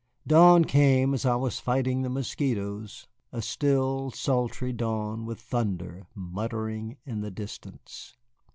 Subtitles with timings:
[0.25, 6.97] Dawn came as I was fighting the mosquitoes, a still, sultry dawn with thunder muttering
[7.05, 8.17] in the distance.